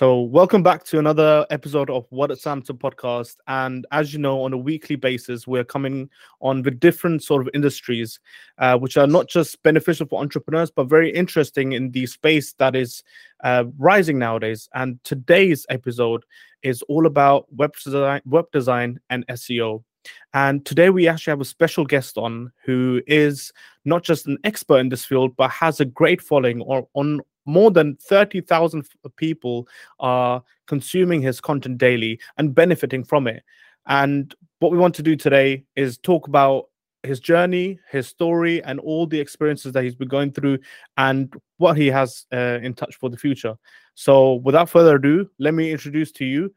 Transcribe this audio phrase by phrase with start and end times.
[0.00, 3.36] So, welcome back to another episode of What at Samson podcast.
[3.48, 6.08] And as you know, on a weekly basis, we're coming
[6.40, 8.18] on with different sort of industries,
[8.56, 12.74] uh, which are not just beneficial for entrepreneurs, but very interesting in the space that
[12.74, 13.02] is
[13.44, 14.70] uh, rising nowadays.
[14.72, 16.24] And today's episode
[16.62, 19.84] is all about web design, web design and SEO.
[20.32, 23.52] And today we actually have a special guest on who is
[23.84, 27.96] not just an expert in this field, but has a great following on more than
[27.96, 28.86] 30,000
[29.16, 29.66] people
[29.98, 33.42] are consuming his content daily and benefiting from it.
[33.86, 36.66] And what we want to do today is talk about
[37.02, 40.58] his journey, his story, and all the experiences that he's been going through
[40.96, 43.54] and what he has uh, in touch for the future.
[43.94, 46.54] So, without further ado, let me introduce to you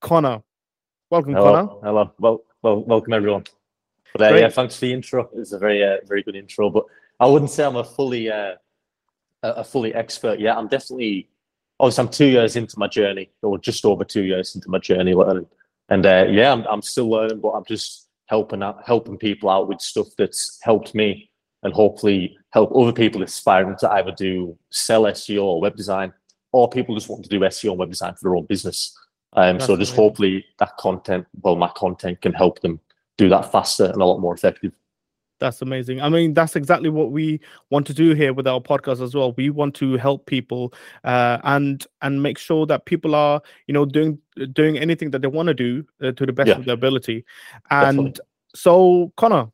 [0.00, 0.42] Connor.
[1.10, 1.66] Welcome, Hello.
[1.66, 1.80] Connor.
[1.82, 2.12] Hello.
[2.18, 3.44] Well, well, welcome everyone.
[4.12, 5.28] But uh, yeah, thanks for the intro.
[5.34, 6.70] It's a very, uh, very good intro.
[6.70, 6.84] But
[7.20, 8.54] I wouldn't say I'm a fully, uh,
[9.56, 10.56] a fully expert yet.
[10.56, 11.28] I'm definitely,
[11.78, 15.14] obviously, I'm two years into my journey, or just over two years into my journey
[15.14, 15.46] learning.
[15.88, 19.68] And uh, yeah, I'm, I'm still learning, but I'm just helping out, helping people out
[19.68, 21.30] with stuff that's helped me,
[21.62, 26.12] and hopefully help other people aspiring to either do sell SEO or web design,
[26.52, 28.96] or people just want to do SEO and web design for their own business.
[29.32, 32.80] Um, so just hopefully that content, well, my content can help them
[33.18, 34.72] do that faster and a lot more effective.
[35.38, 36.00] That's amazing.
[36.00, 39.32] I mean, that's exactly what we want to do here with our podcast as well.
[39.36, 40.72] We want to help people
[41.04, 44.18] uh, and and make sure that people are, you know, doing
[44.52, 46.58] doing anything that they want to do uh, to the best Yeah.
[46.58, 47.24] of their ability.
[47.70, 48.06] Definitely.
[48.06, 48.20] And
[48.54, 49.48] so, Connor,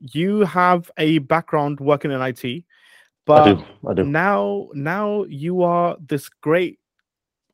[0.00, 2.64] you have a background working in IT,
[3.24, 3.64] but I do.
[3.88, 4.04] I do.
[4.04, 6.78] now now you are this great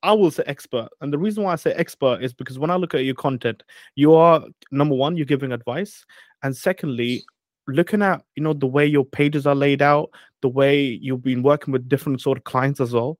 [0.03, 2.77] i will say expert and the reason why i say expert is because when i
[2.77, 3.63] look at your content
[3.95, 6.05] you are number one you're giving advice
[6.43, 7.25] and secondly
[7.67, 10.11] looking at you know the way your pages are laid out
[10.43, 13.19] the way you've been working with different sort of clients as well.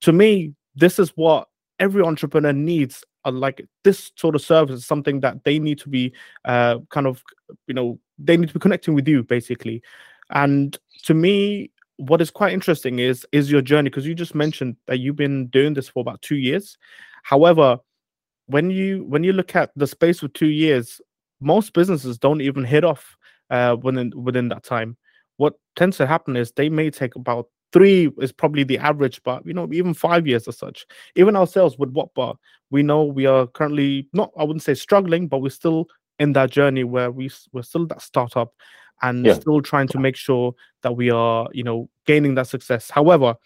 [0.00, 1.48] To me this is what
[1.78, 5.88] every entrepreneur needs uh, like this sort of service is something that they need to
[5.88, 6.12] be
[6.44, 7.22] uh, kind of
[7.66, 9.82] you know they need to be connecting with you basically.
[10.30, 14.76] And to me what is quite interesting is is your journey because you just mentioned
[14.86, 16.78] that you've been doing this for about two years.
[17.22, 17.78] However
[18.46, 21.00] when you when you look at the space of two years
[21.40, 23.16] most businesses don't even hit off
[23.50, 24.96] uh, within within that time.
[25.36, 29.44] What tends to happen is they may take about three is probably the average but
[29.44, 30.86] you know even five years as such.
[31.16, 32.36] Even ourselves with whatbar
[32.70, 35.86] we know we are currently not i wouldn't say struggling but we're still
[36.18, 38.52] in that journey where we we're still that startup
[39.02, 39.34] and Yeah.
[39.34, 42.90] still trying to make sure that we are you know gaining that success.
[42.90, 43.36] However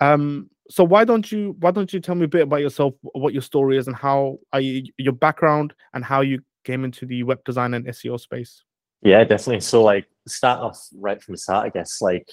[0.00, 3.32] um so why don't you why don't you tell me a bit about yourself what
[3.32, 7.22] your story is and how are you, your background and how you came into the
[7.22, 8.62] web design and seo space
[9.02, 9.60] Yeah, definitely.
[9.60, 12.30] So like start off right from the start, I guess, like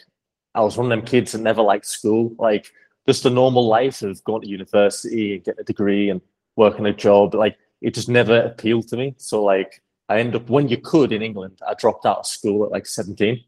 [0.53, 2.33] I was one of them kids that never liked school.
[2.37, 2.71] Like
[3.07, 6.21] just the normal life of going to university and getting a degree and
[6.55, 7.33] working a job.
[7.33, 9.15] Like it just never appealed to me.
[9.17, 12.65] So like I ended up when you could in England, I dropped out of school
[12.65, 13.43] at like 17.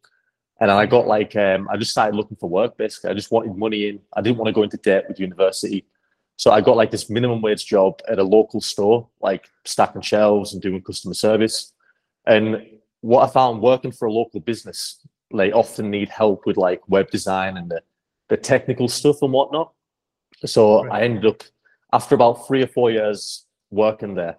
[0.60, 3.12] And I got like um, I just started looking for work basically.
[3.12, 4.00] I just wanted money in.
[4.14, 5.86] I didn't want to go into debt with university.
[6.38, 10.54] So I got like this minimum wage job at a local store, like stacking shelves
[10.54, 11.74] and doing customer service.
[12.26, 12.64] And
[13.02, 17.10] what I found working for a local business, they often need help with like web
[17.10, 17.82] design and the,
[18.30, 19.74] the technical stuff and whatnot.
[20.46, 21.02] So Right.
[21.02, 21.44] I ended up
[21.94, 24.38] after about three or four years working there,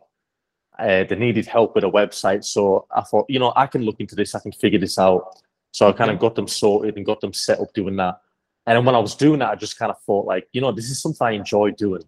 [0.79, 2.45] uh, they needed help with a website.
[2.45, 5.39] So I thought, you know, I can look into this, I can figure this out.
[5.71, 8.21] So I kind of got them sorted and got them set up doing that.
[8.67, 10.73] And then when I was doing that, I just kind of thought, like, you know,
[10.73, 12.03] this is something I enjoy doing.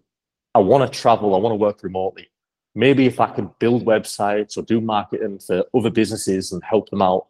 [0.53, 2.29] I want to travel, I want to work remotely.
[2.75, 7.01] Maybe if I can build websites or do marketing for other businesses and help them
[7.01, 7.27] out,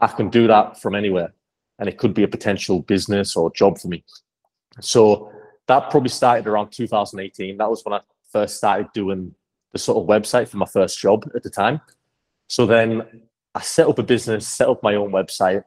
[0.00, 1.34] I can do that from anywhere.
[1.78, 4.02] And it could be a potential business or job for me.
[4.80, 5.30] So
[5.68, 7.58] that probably started around 2018.
[7.58, 8.00] That was when I
[8.32, 9.34] first started doing
[9.72, 11.80] the sort of website for my first job at the time.
[12.48, 13.22] So then
[13.54, 15.64] I set up a business, set up my own website,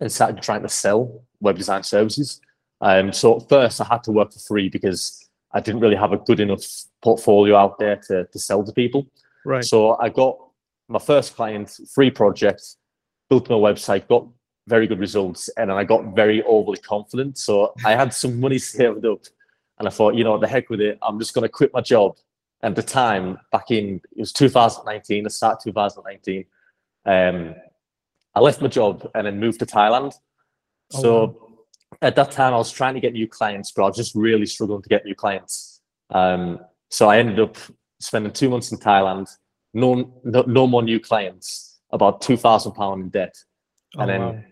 [0.00, 2.40] and started trying to sell web design services.
[2.80, 6.12] Um, so at first, I had to work for free because I didn't really have
[6.12, 6.62] a good enough
[7.02, 9.06] portfolio out there to, to sell to people.
[9.44, 10.36] right So I got
[10.88, 12.76] my first client, free project,
[13.28, 14.26] built my website, got
[14.66, 17.38] very good results, and then I got very overly confident.
[17.38, 19.20] So I had some money saved up,
[19.78, 21.80] and I thought, you know, the heck with it, I'm just going to quit my
[21.80, 22.16] job.
[22.62, 26.44] And at the time, back in it was 2019, the start of 2019,
[27.06, 27.54] um,
[28.34, 30.14] I left my job and then moved to Thailand.
[30.94, 31.47] Oh, so wow.
[32.02, 34.46] At that time, I was trying to get new clients, but I was just really
[34.46, 35.80] struggling to get new clients.
[36.10, 37.56] Um, so I ended up
[38.00, 39.28] spending two months in Thailand,
[39.74, 43.36] no, no, no more new clients, about two thousand pound in debt,
[43.96, 44.42] Oh, and then wow.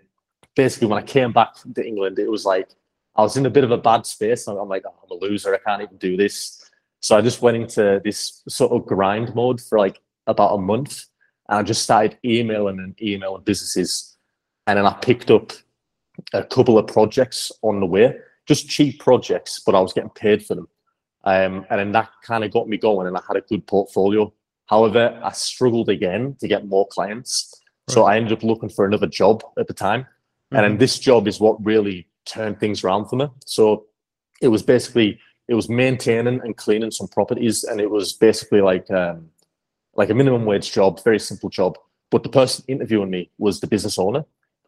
[0.55, 2.71] basically when I came back to England, it was like
[3.17, 4.47] I was in a bit of a bad space.
[4.47, 5.55] I'm like, oh, I'm a loser.
[5.55, 6.71] I can't even do this.
[7.00, 11.05] So I just went into this sort of grind mode for like about a month.
[11.49, 14.17] And I just started emailing and emailing businesses.
[14.67, 15.53] And then I picked up
[16.33, 18.17] a couple of projects on the way,
[18.47, 20.69] just cheap projects, but I was getting paid for them.
[21.25, 24.33] Um, and then that kind of got me going and I had a good portfolio.
[24.67, 27.53] However, I struggled again to get more clients.
[27.89, 27.95] Right.
[27.95, 30.03] So I ended up looking for another job at the time.
[30.03, 30.57] Mm-hmm.
[30.57, 30.79] And then mm-hmm.
[30.79, 33.29] this job is what really turned things around for me.
[33.45, 33.87] So
[34.41, 35.19] it was basically
[35.49, 39.31] it was maintaining and cleaning some properties, and it was basically like um,
[39.95, 41.79] like a minimum wage job, very simple job.
[42.11, 44.25] But the person interviewing me was the business owner,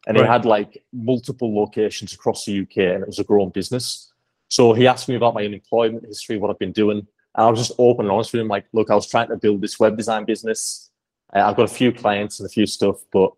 [0.08, 0.25] and right.
[0.25, 4.10] he had like multiple locations across the UK, and it was a growing business.
[4.49, 7.06] So he asked me about my unemployment history, what I've been doing, and
[7.46, 8.49] I was just open and honest with him.
[8.49, 10.90] Like, look, I was trying to build this web design business.
[11.34, 13.32] Uh, I've got a few clients and a few stuff, but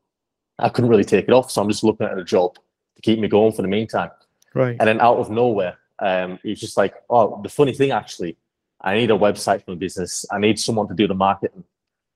[0.61, 1.51] I couldn't really take it off.
[1.51, 4.11] So I'm just looking at a job to keep me going for the meantime.
[4.55, 4.77] Right.
[4.79, 8.37] And then out of nowhere, um, he was just like, oh, the funny thing actually,
[8.81, 10.25] I need a website for my business.
[10.31, 11.65] I need someone to do the marketing.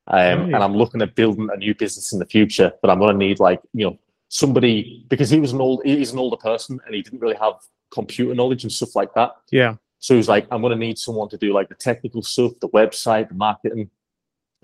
[0.07, 0.55] Um, right.
[0.55, 3.19] And I'm looking at building a new business in the future, but I'm going to
[3.19, 3.99] need like, you know,
[4.29, 7.55] somebody because he was an old, he's an older person and he didn't really have
[7.91, 9.33] computer knowledge and stuff like that.
[9.51, 9.77] Yeah.
[9.99, 12.53] So he was like, I'm going to need someone to do like the technical stuff,
[12.61, 13.91] the website, the marketing.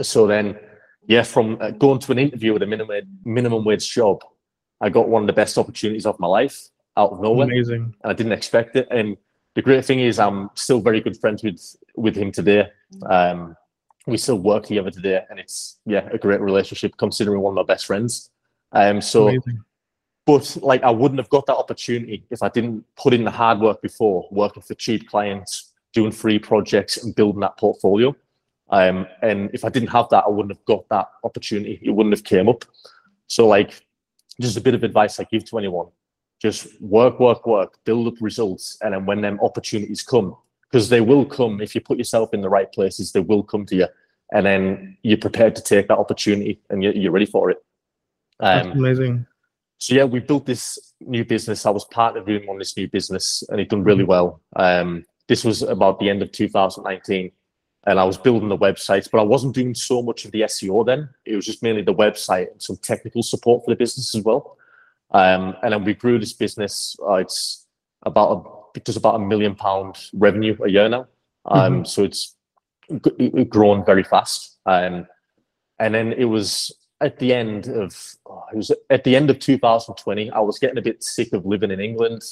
[0.03, 0.59] So then,
[1.07, 4.23] yeah, from uh, going to an interview with a minimum minimum wage job,
[4.81, 7.47] I got one of the best opportunities of my life out of nowhere.
[7.47, 7.95] Amazing.
[8.03, 8.89] And I didn't expect it.
[8.91, 9.17] And
[9.55, 11.61] the great thing is I'm still very good friends with
[11.97, 12.69] with him today.
[13.09, 13.57] Um,
[14.07, 17.73] we still work together today, and it's yeah a great relationship considering one of my
[17.75, 18.30] best friends.
[18.73, 19.65] Um, so, Amazing.
[20.27, 23.61] but like I wouldn't have got that opportunity if I didn't put in the hard
[23.61, 28.15] work before, working for cheap clients, doing free projects, and building that portfolio.
[28.71, 31.81] Um, and if I didn't have that, I wouldn't have got that opportunity.
[31.83, 32.65] It wouldn't have came up.
[33.27, 33.85] So like,
[34.41, 35.89] just a bit of advice I give to anyone:
[36.41, 40.37] just work, work, work, build up results, and then when them opportunities come,
[40.71, 43.67] because they will come if you put yourself in the right places, they will come
[43.67, 43.87] to you,
[44.33, 47.59] and then you're prepared to take that opportunity and you're, you're ready for it.
[48.41, 49.27] Um, amazing.
[49.79, 51.65] So yeah, we built this new business.
[51.65, 54.11] I was part of him on this new business, and it done really mm-hmm.
[54.11, 54.41] well.
[54.57, 57.31] Um, this was about the end of 2019,
[57.87, 60.85] and I was building the websites, but I wasn't doing so much of the SEO
[60.85, 61.09] then.
[61.25, 64.57] It was just mainly the website and some technical support for the business as well.
[65.13, 66.97] Um, and then we grew this business.
[67.03, 67.67] Uh, it's
[68.03, 68.47] about
[68.77, 71.07] a, does about a million pound revenue a year now.
[71.47, 71.85] Um, mm-hmm.
[71.85, 72.37] So it's
[73.49, 74.59] grown very fast.
[74.67, 75.07] Um,
[75.79, 76.71] and then it was
[77.01, 80.31] at the end of oh, it was at the end of 2020.
[80.31, 82.23] I was getting a bit sick of living in England,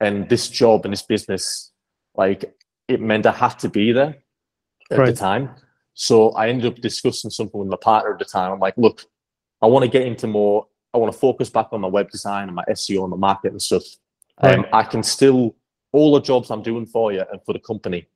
[0.00, 1.72] and this job and this business,
[2.14, 2.54] like
[2.88, 4.16] it meant I had to be there
[4.90, 5.06] at right.
[5.06, 5.50] the time.
[5.94, 8.52] So I ended up discussing something with my partner at the time.
[8.52, 9.04] I'm like, look,
[9.60, 12.48] I want to get into more I want to focus back on my web design
[12.48, 13.84] and my SEO and my market and stuff.
[14.38, 15.54] Um, I can still
[15.92, 18.08] all the jobs I'm doing for you and for the company,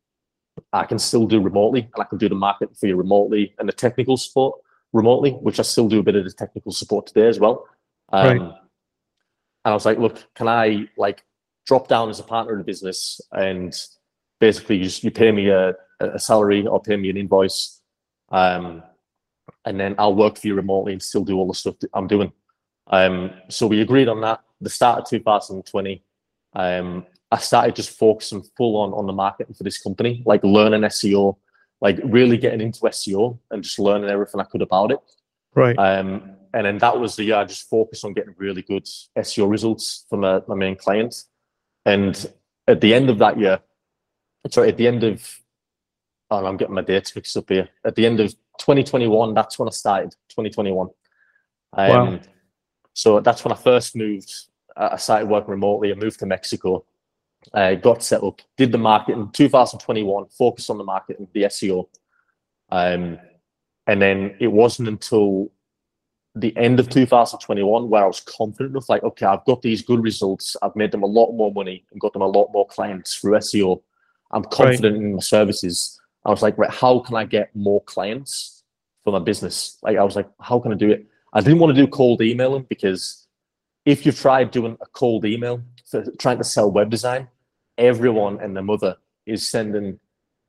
[0.73, 3.69] I can still do remotely, and I can do the marketing for you remotely and
[3.69, 4.59] the technical support
[4.93, 7.67] remotely, which I still do a bit of the technical support today as well.
[8.13, 8.41] Um, right.
[8.41, 8.53] And
[9.65, 11.25] I was like, look, can I like
[11.67, 13.75] drop down as a partner in a business and
[14.41, 17.81] basically you, just, you pay me a, a salary or pay me an invoice,
[18.31, 18.83] um,
[19.65, 22.09] and then I'll work for you remotely and still do all the stuff that I'm
[22.09, 22.33] doing.
[22.89, 24.41] Um, so we agreed on that.
[24.61, 26.03] The start of 2020,
[26.55, 30.83] um, I started just focusing full on on the marketing for this company, like learning
[30.83, 31.37] SEO,
[31.83, 35.01] like really getting into SEO and just learning everything I could about it.
[35.55, 35.77] Right.
[35.77, 38.87] Um, and then that was the year I just focused on getting really good
[39.19, 41.25] SEO results for my, my main client.
[41.85, 42.33] And
[42.69, 43.59] at the end of that year,
[44.49, 45.41] sorry, at the end of,
[46.31, 47.69] oh, I'm getting my dates mixed up here.
[47.85, 50.13] At the end of 2021, that's when I started.
[50.29, 50.89] 2021.
[51.73, 52.21] Um, wow.
[52.95, 54.33] So that's when I first moved.
[54.77, 55.91] I started working remotely.
[55.91, 56.85] I moved to Mexico.
[57.55, 61.43] I got set up, did the market in 2021, focused on the market and the
[61.45, 61.89] SEO.
[62.71, 63.19] Um,
[63.87, 65.51] and then it wasn't until
[66.35, 70.03] the end of 2021 where I was confident enough, like, okay, I've got these good
[70.03, 70.57] results.
[70.63, 73.33] I've made them a lot more money and got them a lot more clients through
[73.39, 73.83] SEO.
[74.31, 75.05] I'm confident right.
[75.05, 76.01] in my services.
[76.25, 78.63] I was like, right, how can I get more clients
[79.05, 79.77] for my business?
[79.83, 81.07] Like, I was like, how can I do it?
[81.35, 83.27] I didn't want to do cold emailing because
[83.85, 87.29] if you've tried doing a cold email for trying to sell web design,
[87.83, 88.97] everyone and their mother
[89.27, 89.99] is sending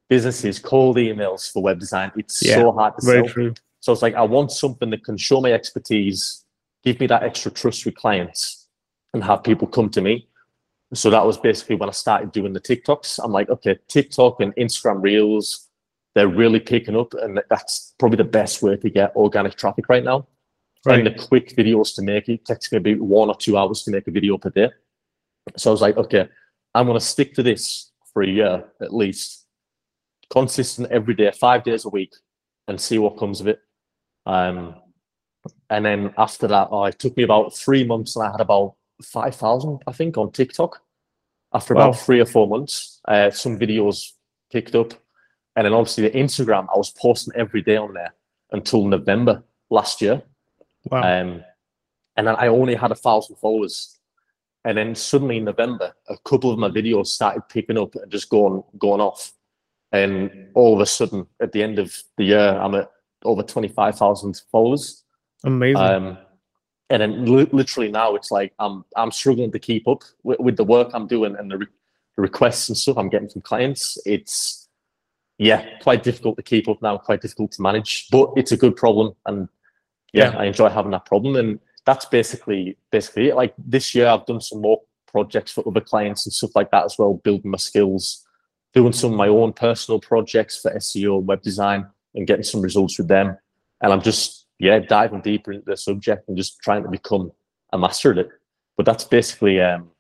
[0.10, 2.12] businesses cold emails for web design.
[2.16, 3.28] It's yeah, so hard to sell.
[3.28, 3.54] True.
[3.80, 6.46] So it's like I want something that can show my expertise,
[6.84, 8.68] give me that extra trust with clients,
[9.14, 10.28] and have people come to me.
[10.94, 13.20] So that was basically when I started doing the TikToks.
[13.24, 15.68] I'm like, okay, TikTok and Instagram Reels,
[16.14, 20.04] they're really picking up, and that's probably the best way to get organic traffic right
[20.04, 20.28] now
[20.86, 21.00] right.
[21.00, 22.30] and the quick videos to make.
[22.30, 24.70] It takes about one or two hours to make a video per day.
[25.58, 26.30] So I was like, okay,
[26.74, 29.46] I'm going to stick to this for a year at least,
[30.32, 32.14] consistent every day, five days a week,
[32.68, 33.60] and see what comes of it.
[34.26, 34.76] Um,
[35.70, 38.76] and then after that, oh, it took me about three months, and I had about
[39.04, 40.82] five thousand, I think, on TikTok.
[41.54, 41.94] After about wow.
[41.94, 44.12] three or four months, uh, some videos
[44.52, 44.94] picked up,
[45.56, 48.14] and then obviously the Instagram, I was posting every day on there
[48.52, 50.24] until November last year.
[50.90, 51.02] Wow.
[51.02, 51.44] Um,
[52.16, 54.00] and then I only had a thousand followers.
[54.66, 58.30] And then suddenly in November, a couple of my videos started picking up and just
[58.30, 59.34] going going off.
[59.92, 62.90] And all of a sudden, at the end of the year, I'm at
[63.24, 65.04] over twenty five thousand followers.
[65.44, 65.82] Amazing.
[65.82, 66.18] Um,
[66.90, 70.58] and then li- literally now, it's like I'm I'm struggling to keep up with, with
[70.58, 71.68] the work I'm doing and the, re-
[72.16, 73.98] the requests and stuff I'm getting from clients.
[74.06, 74.70] It's
[75.38, 78.76] yeah, quite difficult to keep up now, quite difficult to manage, but it's a good
[78.76, 79.50] problem, and
[80.14, 80.38] yeah, yeah.
[80.38, 81.36] I enjoy having that problem.
[81.36, 83.36] And that's basically basically it.
[83.36, 86.86] Like this year, I've done some more projects for other clients and stuff like that
[86.86, 88.26] as well, building my skills,
[88.74, 91.86] doing some of my own personal projects for SEO and web design,
[92.16, 93.38] and getting some results with them.
[93.82, 97.32] And I'm just yeah diving deeper into the subject and just trying to become
[97.72, 98.30] a master at it.
[98.78, 99.92] But that's basically um,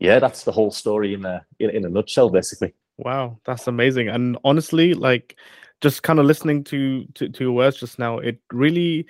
[0.00, 2.74] yeah, that's the whole story in a in, in a nutshell, basically.
[3.04, 4.08] Wow, that's amazing.
[4.08, 5.36] And honestly, like
[5.80, 9.06] just kind of listening to, to to your words just now, it really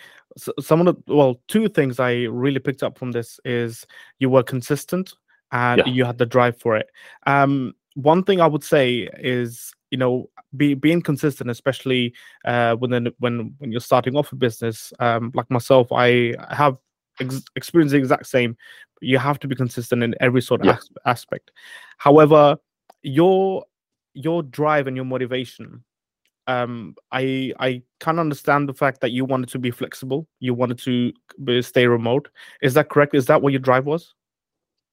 [0.61, 3.87] some of the well, two things I really picked up from this is
[4.19, 5.15] you were consistent
[5.53, 5.93] and yeah.
[5.93, 6.89] you had the drive for it.
[7.27, 13.09] Um, one thing I would say is you know be, being consistent, especially uh, when
[13.19, 14.93] when when you're starting off a business.
[15.01, 16.77] Um, like myself, I have
[17.21, 18.57] ex- experienced the exact same.
[19.01, 20.77] You have to be consistent in every sort of yeah.
[20.77, 21.51] as- aspect.
[21.99, 22.57] However,
[23.03, 23.65] your
[24.15, 25.85] your drive and your motivation
[26.47, 30.27] um i i can understand the fact that you wanted to be flexible.
[30.41, 31.13] You wanted to
[31.45, 32.29] be, stay remote.
[32.63, 33.15] Is that correct?
[33.15, 34.15] Is that what your drive was?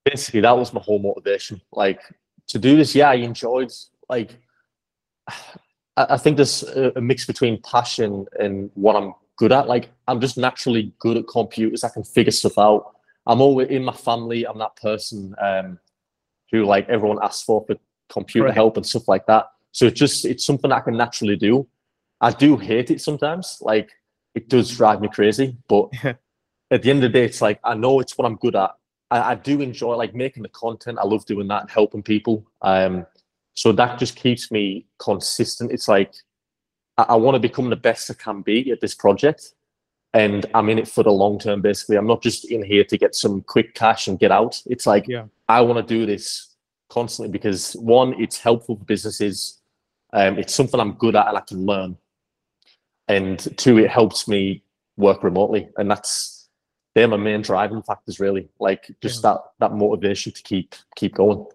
[0.05, 1.61] Basically that was my whole motivation.
[1.71, 2.01] Like
[2.47, 3.71] to do this yeah i enjoyed
[4.07, 4.37] like
[5.27, 5.35] i,
[5.97, 9.67] I think there's a, a mix between passion and what i'm good at.
[9.67, 11.83] Like i'm just naturally good at computers.
[11.83, 12.95] I can figure stuff out.
[13.25, 15.79] I'm always in my family i'm that person um
[16.51, 17.75] who like everyone asks for for
[18.09, 18.55] computer right.
[18.55, 19.47] help and stuff like that.
[19.71, 21.67] So it's just it's something I can naturally do.
[22.19, 23.57] I do hate it sometimes.
[23.61, 23.91] Like
[24.35, 25.89] it does drive me crazy, but
[26.71, 28.71] at the end of the day, it's like I know it's what I'm good at.
[29.09, 30.99] I, I, do enjoy like making the content.
[30.99, 32.45] I love doing that and helping people.
[32.61, 33.05] Um,
[33.53, 35.71] so that just keeps me consistent.
[35.71, 36.13] It's like
[36.97, 39.53] I, I want to become the best I can be at this project,
[40.13, 41.61] and I'm in it for the long term.
[41.61, 44.61] Basically, I'm not just in here to get some quick cash and get out.
[44.65, 45.25] It's like yeah.
[45.47, 46.46] I want to do this
[46.89, 49.59] constantly because one, it's helpful for businesses.
[50.13, 51.97] Um, it's something I'm good at and I can learn.
[53.07, 54.63] And two, it helps me
[54.97, 56.49] work remotely, and that's
[56.93, 58.19] they're my main driving factors.
[58.19, 59.31] Really, like just yeah.
[59.31, 61.45] that that motivation to keep keep going.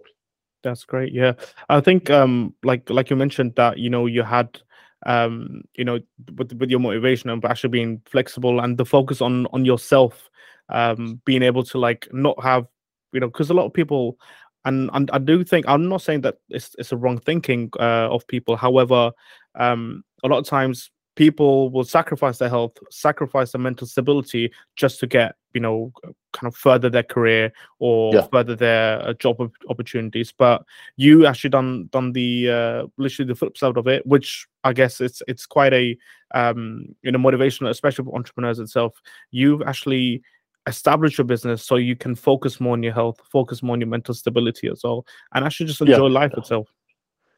[0.62, 1.12] That's great.
[1.12, 1.32] Yeah,
[1.68, 4.58] I think um like like you mentioned that you know you had
[5.04, 5.98] um you know
[6.36, 10.30] with with your motivation and actually being flexible and the focus on on yourself
[10.68, 12.66] um being able to like not have
[13.12, 14.16] you know because a lot of people
[14.64, 18.08] and, and I do think I'm not saying that it's it's a wrong thinking uh,
[18.10, 18.56] of people.
[18.56, 19.12] However,
[19.54, 24.98] um, a lot of times people will sacrifice their health, sacrifice their mental stability just
[25.00, 25.92] to get you know
[26.32, 28.26] kind of further their career or yeah.
[28.32, 29.36] further their uh, job
[29.68, 30.32] opportunities.
[30.32, 30.62] But
[30.96, 35.00] you actually done done the uh, literally the flip side of it, which I guess
[35.00, 35.96] it's it's quite a
[36.34, 38.94] um, you know motivational, especially for entrepreneurs itself.
[39.30, 40.22] You've actually
[40.66, 43.88] establish your business so you can focus more on your health, focus more on your
[43.88, 45.04] mental stability as well,
[45.34, 46.12] and actually just enjoy yeah.
[46.12, 46.68] life itself.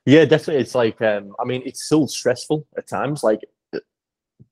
[0.07, 0.62] Yeah, definitely.
[0.62, 3.23] It's like, um, I mean, it's still stressful at times.
[3.23, 3.40] Like,
[3.75, 3.81] uh,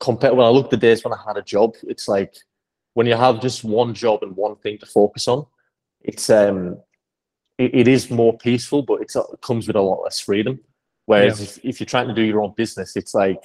[0.00, 2.34] compared when I look the days when I had a job, it's like
[2.94, 5.44] when you have just one job and one thing to focus on,
[6.00, 6.78] it's um,
[7.58, 9.12] it, it is more peaceful, but it
[9.42, 10.60] comes with a lot less freedom.
[11.06, 11.44] Whereas yeah.
[11.44, 13.42] if, if you're trying to do your own business, it's like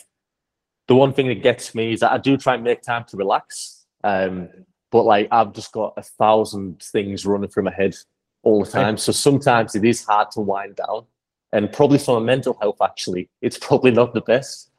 [0.87, 3.17] the one thing that gets me is that I do try and make time to
[3.17, 3.85] relax.
[4.03, 4.49] Um,
[4.91, 7.95] but like I've just got a thousand things running through my head
[8.43, 8.97] all the time.
[8.97, 11.05] So sometimes it is hard to wind down.
[11.53, 14.69] And probably from a mental health, actually, it's probably not the best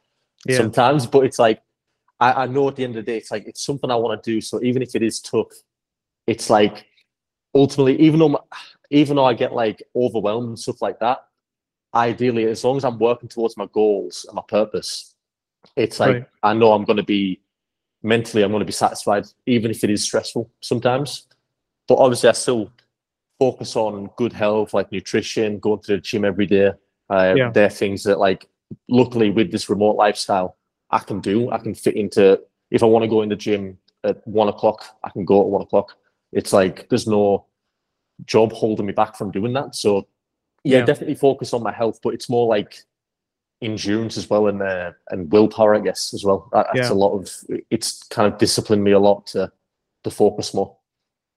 [0.45, 0.57] yeah.
[0.57, 1.05] sometimes.
[1.05, 1.61] But it's like
[2.19, 4.21] I, I know at the end of the day, it's like it's something I want
[4.21, 4.41] to do.
[4.41, 5.51] So even if it is tough,
[6.27, 6.85] it's like
[7.55, 8.39] ultimately, even though my,
[8.91, 11.19] even though I get like overwhelmed and stuff like that,
[11.93, 15.15] ideally, as long as I'm working towards my goals and my purpose,
[15.75, 16.25] it's like right.
[16.43, 17.41] I know I'm going to be
[18.03, 21.27] mentally I'm going to be satisfied, even if it is stressful sometimes.
[21.87, 22.71] But obviously, I still
[23.39, 26.71] focus on good health, like nutrition, going to the gym every day.
[27.09, 27.51] Uh, yeah.
[27.51, 28.47] They're things that, like,
[28.87, 30.57] luckily with this remote lifestyle,
[30.91, 31.49] I can do.
[31.51, 32.39] I can fit into.
[32.69, 35.47] If I want to go in the gym at one o'clock, I can go at
[35.47, 35.97] one o'clock.
[36.31, 37.45] It's like there's no
[38.25, 39.75] job holding me back from doing that.
[39.75, 40.07] So
[40.63, 40.85] yeah, Yeah.
[40.85, 42.83] definitely focus on my health, but it's more like
[43.61, 46.49] endurance as well and uh, and willpower, I guess, as well.
[46.53, 46.93] That, that's Yeah.
[46.93, 47.29] a lot of
[47.69, 49.51] it's kind of disciplined me a lot to
[50.03, 50.75] to focus more.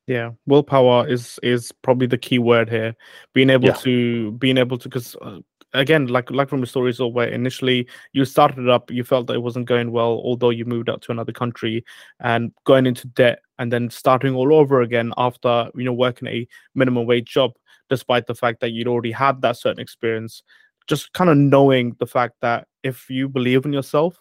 [0.07, 2.95] Yeah, willpower is is probably the key word here.
[3.35, 3.75] Being able Yeah.
[3.75, 5.38] to being able to because uh,
[5.75, 9.35] again, like like from the stories all where initially you started up, you felt that
[9.35, 11.85] it wasn't going well, although you moved out to another country
[12.21, 16.47] and going into debt and then starting all over again after you know working a
[16.75, 17.52] minimum wage job,
[17.88, 20.43] despite the fact that you'd already had that certain experience.
[20.86, 24.18] Just kind of knowing the fact that if you believe in yourself,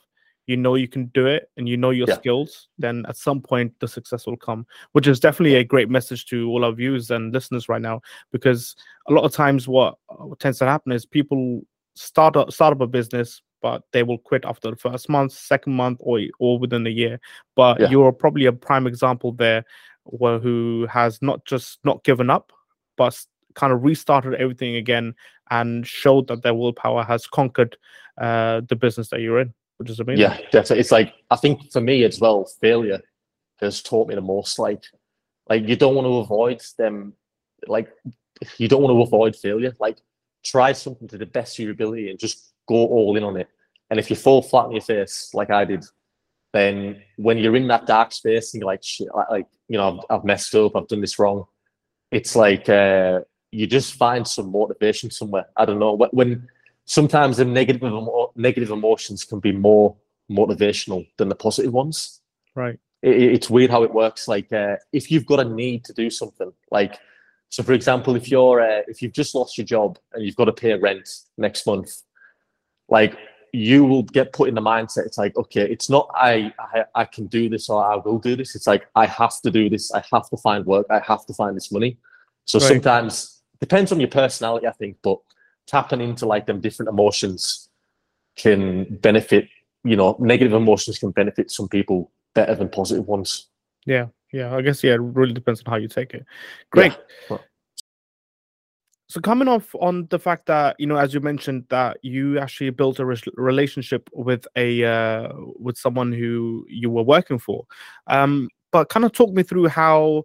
[0.48, 2.16] you know you can do it and you know your Yeah.
[2.16, 6.26] skills, then at some point the success will come which is definitely a great message
[6.26, 8.02] to all our viewers and listeners right now
[8.32, 8.76] because
[9.08, 11.62] a lot of times what, what tends to happen is people
[11.96, 15.74] start up, start up a business but they will quit after the first month second
[15.74, 17.20] month or or within a year
[17.56, 17.90] but Yeah.
[17.90, 19.64] you're probably a prime example there
[20.04, 22.52] where who has not just not given up
[22.98, 23.18] but
[23.56, 25.14] kind of restarted everything again
[25.50, 27.78] and showed that their willpower has conquered
[28.20, 30.80] uh, the business that you're in which is amazing Yeah, definitely.
[30.80, 33.02] It's like I think for me as well, failure
[33.60, 34.60] has taught me the most.
[34.60, 34.84] Like,
[35.50, 37.14] like you don't want to avoid them.
[37.68, 37.92] Like,
[38.58, 39.76] you don't want to avoid failure.
[39.80, 39.98] Like,
[40.44, 43.50] try something to the best of your ability and just go all in on it.
[43.90, 45.84] And if you fall flat on your face, like I did,
[46.54, 50.18] then when you're in that dark space and you're like, shit, like, you know, I've,
[50.20, 51.46] I've messed up, I've done this wrong.
[52.12, 55.46] It's like uh, you just find some motivation somewhere.
[55.58, 56.48] I don't know when.
[56.86, 59.96] sometimes the negative emotions can be more
[60.30, 62.22] motivational than the positive ones.
[62.56, 64.28] right it- it's weird how it works.
[64.28, 66.94] Like uh, if you've got a need to do something, like
[67.50, 70.46] so, for example, if you're uh, if you've just lost your job and you've got
[70.46, 71.90] to pay rent next month,
[72.90, 73.16] like
[73.54, 75.06] you will get put in the mindset.
[75.06, 78.36] It's like okay, it's not I I, I can do this or I will do
[78.36, 78.56] this.
[78.56, 79.92] It's like I have to do this.
[79.94, 80.86] I have to find work.
[80.90, 81.98] I have to find this money.
[82.46, 82.68] So Right.
[82.68, 85.20] sometimes depends on your personality, I think, but
[85.68, 87.70] tapping into like them different emotions
[88.36, 89.48] can benefit
[89.84, 93.48] you know negative emotions can benefit some people better than positive ones
[93.86, 94.56] Yeah, yeah.
[94.56, 96.26] I guess yeah, it really depends on how you take it.
[96.72, 96.98] Great.
[97.30, 97.44] Well-
[99.08, 102.70] So coming off on the fact that you know, as you mentioned, that you actually
[102.72, 107.66] built a res- relationship with a uh, with someone who you were working for,
[108.08, 110.24] um, but kind of talk me through how,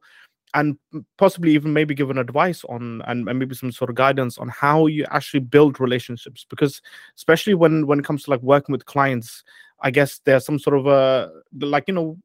[0.55, 0.79] and
[1.19, 4.49] possibly even maybe give an advice on and, and maybe some sort of guidance on
[4.49, 6.47] how you actually build relationships.
[6.49, 6.81] Because
[7.17, 9.43] especially when when it comes to like working with clients,
[9.81, 11.31] I guess there's some sort of a
[11.61, 12.19] like you know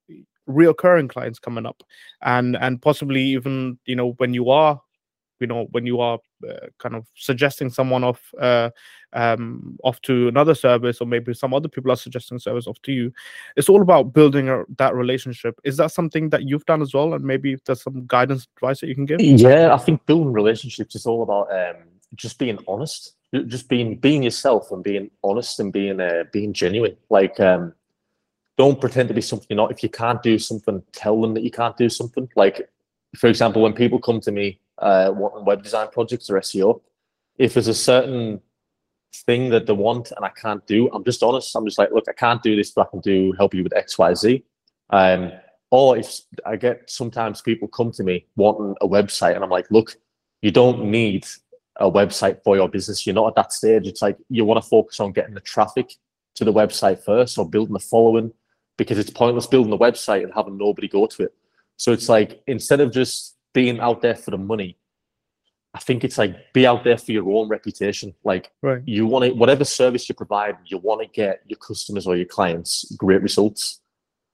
[0.48, 1.84] reoccurring clients coming up.
[2.22, 4.82] And and possibly even you know when you are
[5.40, 8.70] you know when you are uh, kind of suggesting someone off uh,
[9.13, 12.91] um off to another service or maybe some other people are suggesting service off to
[12.91, 13.13] you.
[13.56, 15.60] It's all about building a, that relationship.
[15.63, 17.13] Is that something that you've done as well?
[17.13, 19.21] And maybe there's some guidance advice that you can give?
[19.21, 21.84] Yeah i think building relationships is all about um,
[22.15, 23.15] just being honest.
[23.47, 26.97] Just being being yourself and being honest and being uh, being genuine.
[27.10, 27.74] Like um,
[28.58, 29.71] don't pretend to be something you're not.
[29.71, 32.28] If you can't do something tell them that you can't do something.
[32.36, 32.69] Like
[33.15, 36.82] for example when people come to me uh, wanting web design projects or seo
[37.38, 38.41] if there's a certain
[39.13, 41.56] thing that they want and I can't do, I'm just honest.
[41.56, 43.76] I'm just like, look, I can't do this, but I can do help you with
[43.76, 44.43] X, Y, Z.
[44.89, 45.32] Um,
[45.69, 49.67] or if I get sometimes people come to me wanting a website, and I'm like,
[49.71, 49.95] look,
[50.41, 51.26] you don't need
[51.78, 53.06] a website for your business.
[53.06, 53.88] You're not at that stage.
[53.88, 55.93] It's like you want to focus on getting the traffic
[56.36, 58.34] to the website first or building the following
[58.78, 61.34] because it's pointless building the website and having nobody go to it.
[61.78, 64.78] So it's like instead of just being out there for the money,
[65.74, 68.14] I think it's like be out there for your own reputation.
[68.24, 72.08] Like right you want to whatever service you provide, you want to get your customers
[72.08, 73.80] or your clients great results.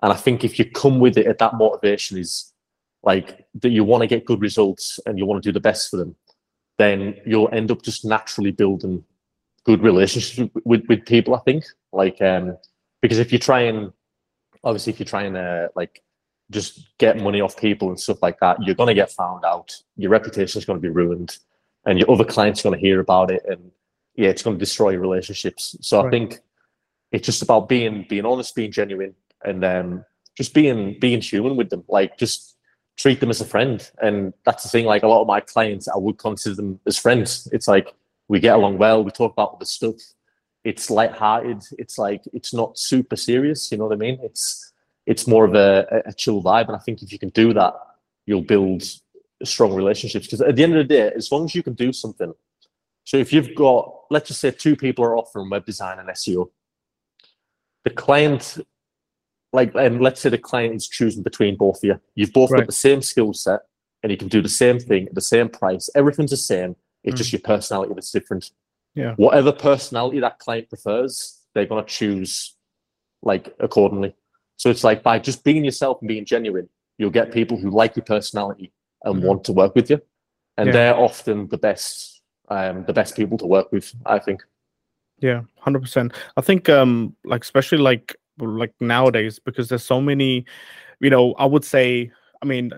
[0.01, 2.53] And I think if you come with it, at that motivation is
[3.03, 5.89] like that you want to get good results and you want to do the best
[5.89, 6.15] for them,
[6.77, 9.03] then you'll end up just naturally building
[9.63, 11.35] good relationships with, with people.
[11.35, 12.57] I think like um
[13.01, 13.93] because if you try and
[14.63, 16.01] obviously if you try and uh, like
[16.51, 19.75] just get money off people and stuff like that, you're going to get found out.
[19.97, 21.37] Your reputation is going to be ruined,
[21.85, 23.71] and your other clients are going to hear about it, and
[24.15, 25.75] yeah, it's going to destroy your relationships.
[25.81, 26.39] So I think
[27.11, 30.05] it's just about being being honest, being genuine, and um,
[30.35, 31.83] just being being human with them.
[31.87, 32.55] Like just
[32.95, 34.85] treat them as a friend, and that's the thing.
[34.85, 37.47] Like a lot of my clients, I would consider them as friends.
[37.51, 37.93] It's like
[38.27, 39.03] we get along well.
[39.03, 39.95] We talk about the stuff.
[40.63, 41.63] It's light-hearted.
[41.77, 43.71] It's like it's not super serious.
[43.71, 44.19] You know what I mean?
[44.21, 44.73] It's
[45.07, 46.67] it's more of a, a chill vibe.
[46.67, 47.73] And I think if you can do that,
[48.27, 48.83] you'll build
[49.43, 50.27] strong relationships.
[50.27, 52.33] Because at the end of the day, as long as you can do something,
[53.05, 56.49] so if you've got, let's just say two people are offering web design and SEO,
[57.85, 58.57] the client,
[59.53, 62.59] like, and let's say the client is choosing between both of you, you've both Right.
[62.59, 63.61] got the same skill set
[64.03, 65.89] and you can do the same thing at the same price.
[65.95, 66.75] Everything's the same.
[67.05, 67.17] It's Mm.
[67.17, 68.51] just your personality that's different.
[68.93, 69.15] Yeah.
[69.15, 72.55] Whatever personality that client prefers, they're gonna choose
[73.23, 74.15] like accordingly.
[74.57, 76.67] So it's like by just being yourself and being genuine,
[76.97, 78.71] you'll get people who like your personality
[79.03, 79.23] and Mhm.
[79.23, 80.01] want to work with you.
[80.57, 80.73] And Yeah.
[80.73, 84.43] they're often the best, um, the best people to work with, I think.
[85.19, 86.13] Yeah, hundred percent.
[86.35, 90.45] I think um like especially like like nowadays because there's so many,
[90.99, 92.71] you know, I would say, I mean,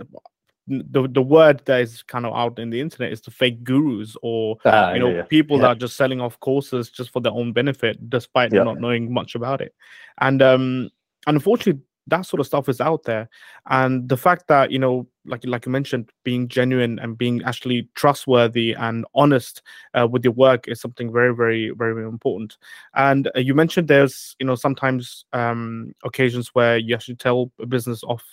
[0.67, 4.15] the the word that is kind of out in the internet is the fake gurus
[4.21, 5.23] or Ah, you know yeah.
[5.23, 5.61] people Yeah.
[5.63, 8.63] that are just selling off courses just for their own benefit despite Yeah.
[8.63, 9.73] not knowing much about it
[10.21, 10.89] and um
[11.35, 13.29] unfortunately that sort of stuff is out there.
[13.69, 17.87] And the fact that you know like like you mentioned being genuine and being actually
[17.95, 19.61] trustworthy and honest
[19.93, 22.57] uh, with your work is something very very very, important.
[22.95, 27.65] And uh, you mentioned there's you know sometimes um occasions where you actually tell a
[27.65, 28.23] business off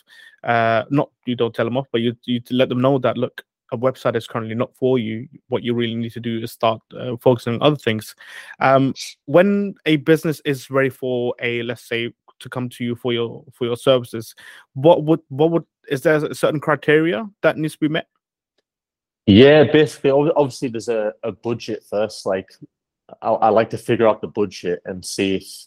[0.45, 3.43] uh not you don't tell them off but you you let them know that look
[3.73, 5.27] a website is currently not for you.
[5.49, 8.15] What you really need to do is start uh, focusing on other things.
[8.61, 13.13] Um when a business is ready for a let's say to come to you for
[13.13, 14.35] your for your services
[14.75, 18.09] what would what would is there a certain criteria that needs to be met
[19.27, 22.27] Yeah, basically, obviously, there's a, a budget first.
[22.27, 22.49] Like,
[23.21, 25.67] I, I like to figure out the budget and see if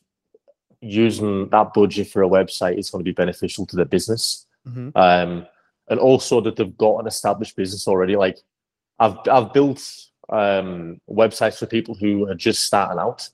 [0.81, 4.47] using that budget for a website is going to be beneficial to the business.
[4.65, 4.91] Mhm.
[4.95, 5.45] Um,
[5.89, 8.15] and also that they've got an established business already.
[8.15, 8.37] Like,
[8.97, 9.81] I've I've built
[10.29, 13.29] um, websites for people who are just starting out.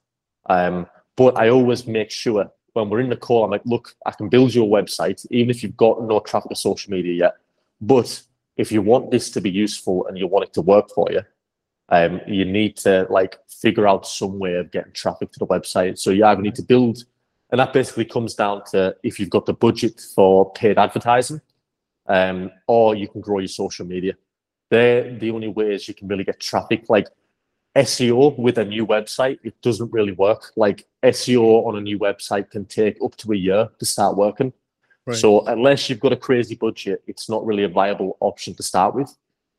[0.50, 4.12] Um, but I always make sure when we're in the call, I'm like, look, I
[4.12, 7.36] can build you a website, even if you've got no traffic or social media yet.
[7.80, 8.22] But
[8.58, 11.22] if you want this to be useful and you want it to work for you,
[11.88, 15.98] um, you need to like figure out some way of getting traffic to the website.
[15.98, 17.06] So you either need to build,
[17.52, 21.40] and that basically comes down to if you've got the budget for paid advertising,
[22.08, 24.16] um, or you can grow your social media.
[24.70, 26.90] They're the only ways you can really get traffic.
[26.90, 27.08] Like
[27.76, 30.52] SEO with a new website, it doesn't really work.
[30.56, 34.54] Like SEO on a new website can take up to a year to start working.
[35.06, 35.18] Right.
[35.18, 38.96] So unless you've got a crazy budget, it's not really a viable option to start
[38.96, 39.14] with.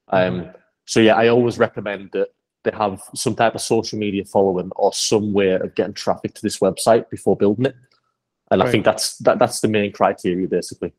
[0.09, 0.51] Um,
[0.87, 2.29] so yeah, I always recommend that
[2.65, 6.43] they have some type of social media following or some way of getting traffic to
[6.43, 7.77] this website before building it.
[8.51, 10.93] And I think that's that, that's the main criteria basically.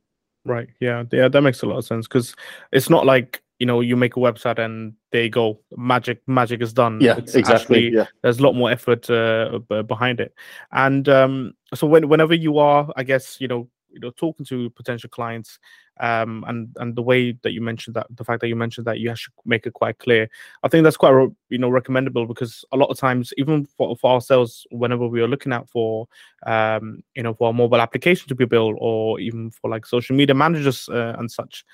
[0.46, 0.70] Right.
[0.80, 1.04] Yeah.
[1.12, 1.30] Yeah.
[1.30, 2.36] That makes a lot of sense because
[2.72, 6.62] it's not like you know you make a website and there you go, magic magic
[6.62, 7.00] is done.
[7.02, 7.88] Yeah, It's exactly.
[7.88, 8.06] actually- yeah.
[8.22, 10.34] there's a lot more effort uh, behind it.
[10.72, 14.70] And um, so when whenever you are, I guess you know you know talking to
[14.72, 15.60] potential clients,
[16.02, 19.00] um, and and the way that you mentioned that the fact that you mentioned that
[19.00, 20.30] you should make it quite clear,
[20.62, 21.14] I think that's quite
[21.50, 25.28] you know recommendable because a lot of times even for, for ourselves whenever we are
[25.28, 26.08] looking out for
[26.46, 30.16] um, you know for a mobile application to be built or even for like social
[30.16, 31.66] media managers uh, and such.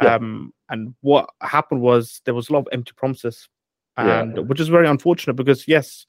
[0.00, 0.14] Yeah.
[0.14, 3.48] Um, and what happened was there was a lot of empty promises,
[3.98, 4.20] Yeah.
[4.22, 6.06] and which is very unfortunate because yes,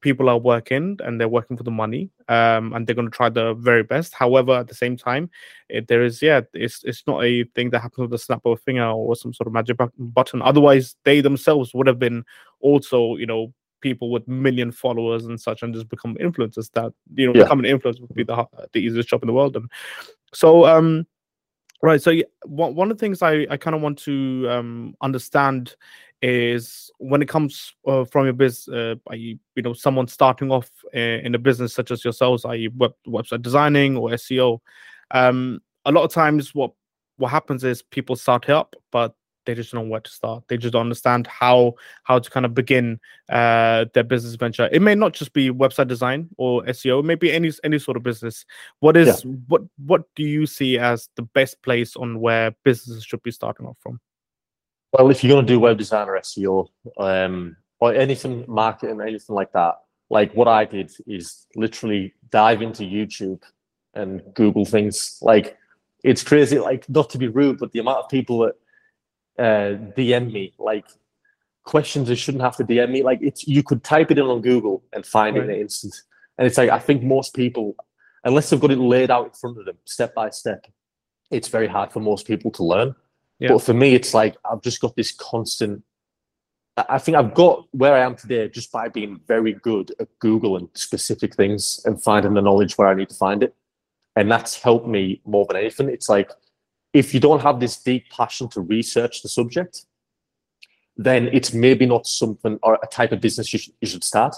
[0.00, 3.28] people are working and they're working for the money, um, and they're going to try
[3.28, 4.14] their very best.
[4.14, 5.28] However, at the same time,
[5.68, 8.52] it, there is yeah, it's it's not a thing that happens with a snap of
[8.52, 10.40] a finger or some sort of magic button.
[10.42, 12.24] Otherwise, they themselves would have been
[12.60, 17.26] also you know people with million followers and such and just become influencers that you
[17.26, 17.44] know Yeah.
[17.44, 19.70] becoming an influencer would be the the easiest job in the world and
[20.34, 21.06] so um
[21.82, 22.12] right so
[22.44, 25.76] one, of the things i i kind of want to um understand
[26.22, 29.38] is when it comes uh, from your biz uh, i.e.
[29.54, 32.68] you know someone starting off uh, in a business such as yourselves i.e.
[32.76, 34.58] web, website designing or seo
[35.12, 36.72] um a lot of times what
[37.16, 39.14] what happens is people start up but
[39.46, 41.74] they just don't know where to start they just don't understand how
[42.04, 42.98] how to kind of begin
[43.30, 47.14] uh their business venture it may not just be website design or seo it may
[47.14, 48.44] be any any sort of business
[48.80, 53.22] what is what what do you see as the best place on where businesses should
[53.22, 54.00] be starting off from
[54.92, 56.66] Well, if you're going to do web design or SEO,
[56.98, 59.76] um, or anything marketing, anything like that,
[60.10, 63.42] like what I did is literally dive into YouTube
[63.94, 65.18] and Google things.
[65.22, 65.56] Like
[66.04, 66.58] it's crazy.
[66.58, 68.54] Like not to be rude, but the amount of people that
[69.40, 70.86] uh, DM me, like
[71.64, 73.02] questions you shouldn't have to DM me.
[73.02, 75.94] Like it's you could type it in on Google and find it in an instant.
[76.38, 77.74] And it's like I think most people,
[78.24, 80.66] unless they've got it laid out in front of them, step by step,
[81.30, 82.94] it's very hard for most people to learn.
[83.38, 83.48] Yeah.
[83.48, 85.82] But for me, it's like I've just got this constant.
[86.76, 90.08] I I think I've got where I am today just by being very good at
[90.22, 93.54] Googling specific things and finding the knowledge where I need to find it.
[94.16, 95.88] And that's helped me more than anything.
[95.88, 96.30] It's like
[96.92, 99.86] if you don't have this deep passion to research the subject,
[100.96, 104.36] then it's maybe not something or a type of business you should, you should start.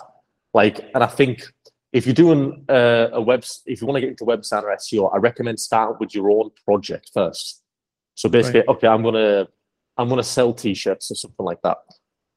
[0.54, 1.44] Like, and I think
[1.92, 4.76] if you're doing uh, a web, if you want to get into web design or
[4.76, 7.62] SEO, I recommend starting with your own project first.
[8.14, 9.48] So basically, okay, I'm gonna
[9.96, 11.78] I'm gonna sell t-shirts or something like that.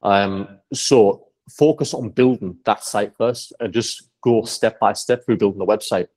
[0.02, 5.36] Um, so focus on building that site first and just go step by step through
[5.36, 6.08] building the website.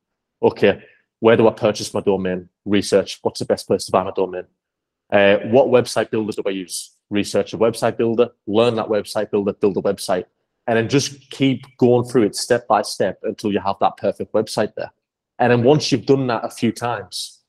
[0.41, 0.81] Okay,
[1.19, 2.49] where do I purchase my domain?
[2.69, 4.45] Research what's the best place to buy my domain.
[5.11, 6.95] Uh, what website builder do I use?
[7.09, 10.25] Research a website builder, learn that website builder, build a website,
[10.67, 14.31] and then just keep going through it step by step until you have that perfect
[14.33, 14.91] website there.
[15.39, 17.39] And then once you've done that a few times,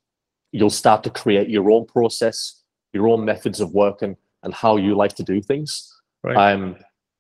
[0.52, 4.94] you'll start to create your own process, your own methods of working, and how you
[4.94, 5.92] like to do things.
[6.22, 6.52] Right.
[6.52, 6.76] Um,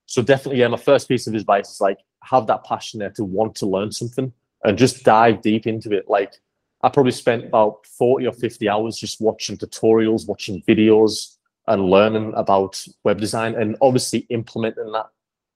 [0.06, 3.24] so definitely, yeah, my first piece of advice is like have that passion there to
[3.24, 4.32] want to learn something
[4.64, 6.08] and just dive deep into it.
[6.08, 6.34] Like
[6.82, 12.32] I probably spent about 40 or 50 hours just watching tutorials, watching videos, and learning
[12.34, 15.06] about web design and obviously implementing that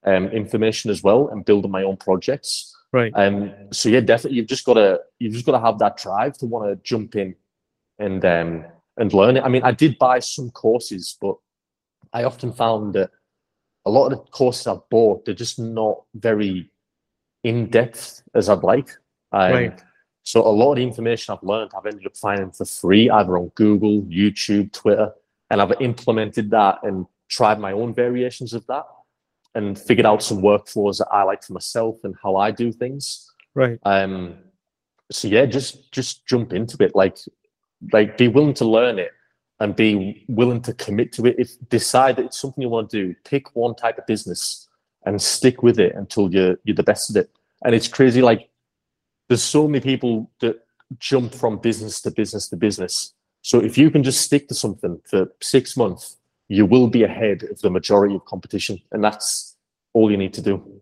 [0.05, 2.77] um, information as well and building my own projects.
[2.93, 3.13] Right.
[3.17, 6.69] Um, so yeah, definitely you've just gotta you've just gotta have that drive to want
[6.69, 7.35] to jump in
[7.99, 8.65] and um
[8.97, 9.43] and learn it.
[9.43, 11.37] I mean, I did buy some courses, but
[12.13, 13.11] I often found that
[13.85, 16.71] a lot of the courses I've bought, they're just not very
[17.43, 18.91] in depth as I'd like.
[19.33, 19.83] Um, Right.
[20.25, 23.37] So a lot of the information I've learned, I've ended up finding for free, either
[23.37, 25.13] on Google, YouTube, Twitter,
[25.51, 28.85] and I've implemented that and tried my own variations of that,
[29.55, 33.31] and figured out some workflows that I like for myself and how I do things.
[33.55, 33.79] Right.
[33.85, 34.37] Um,
[35.13, 36.97] so yeah, just just jump into it.
[36.97, 37.19] Like,
[37.93, 39.13] like be willing to learn it
[39.61, 41.37] and be willing to commit to it.
[41.39, 44.69] If decide that it's something you want to do, pick one type of business
[45.05, 47.31] and stick with it until you're you're the best at it.
[47.63, 48.23] And it's crazy.
[48.23, 48.49] Like,
[49.29, 50.61] there's so many people that
[50.99, 53.15] jump from business to business to business.
[53.43, 56.17] So if you can just stick to something for six months,
[56.49, 59.57] you will be ahead of the majority of competition, and that's
[59.93, 60.81] all you need to do.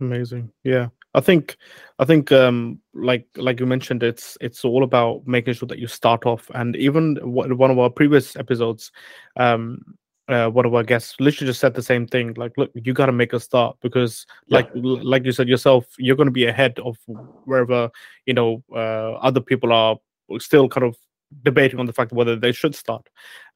[0.00, 0.50] Amazing.
[0.62, 0.88] Yeah.
[1.14, 1.56] I think
[1.98, 5.86] I think um like like you mentioned it's it's all about making sure that you
[5.86, 8.90] start off and even one one of our previous episodes
[9.36, 9.96] um
[10.28, 13.06] uh, one of our guests literally just said the same thing like look you got
[13.06, 14.58] to make a start because Yeah.
[14.58, 16.96] like like you said yourself you're going to be ahead of
[17.44, 17.90] wherever
[18.26, 19.96] you know uh, other people are
[20.38, 20.96] still kind of
[21.42, 23.08] debating on the fact whether they should start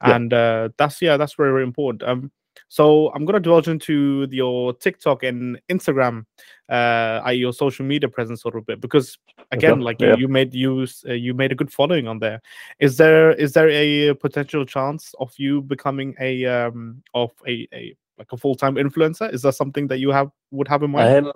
[0.05, 0.17] Yeah.
[0.17, 2.31] and uh, that's yeah that's very, very important um
[2.69, 6.25] so i'm going to divulge into your tiktok and instagram
[6.69, 9.17] uh your social media presence a little bit because
[9.51, 10.11] again Okay, like yeah.
[10.11, 12.41] you, you made use uh, you made a good following on there
[12.79, 17.97] is there is there a potential chance of you becoming a um of a, a
[18.19, 21.29] like a full-time influencer is that something that you have would have in mind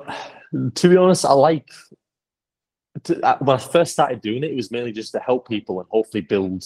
[0.52, 1.70] Um, to be honest, I like
[3.04, 4.50] to, uh, when I first started doing it.
[4.50, 6.64] It was mainly just to help people and hopefully build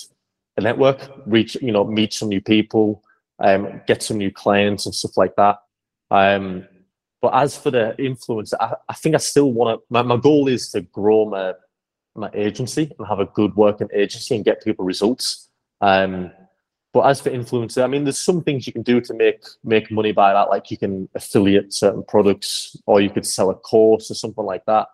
[0.56, 3.02] a network, reach you know, meet some new people,
[3.38, 5.58] um, get some new clients and stuff like that.
[6.10, 6.66] Um,
[7.22, 9.84] but as for the influence, I, I think I still want to.
[9.90, 11.54] My, my goal is to grow my
[12.14, 15.48] my agency and have a good working agency and get people results.
[15.80, 16.30] Um,
[16.92, 19.90] but as for influencer, I mean, there's some things you can do to make make
[19.90, 20.48] money by that.
[20.48, 24.64] Like you can affiliate certain products, or you could sell a course or something like
[24.66, 24.88] that.